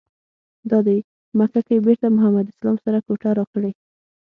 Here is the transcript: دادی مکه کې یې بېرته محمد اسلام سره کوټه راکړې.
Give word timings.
دادی 0.69 0.99
مکه 1.37 1.61
کې 1.67 1.73
یې 1.77 1.83
بېرته 1.85 2.07
محمد 2.15 2.45
اسلام 2.51 2.77
سره 2.85 3.03
کوټه 3.05 3.29
راکړې. 3.39 3.71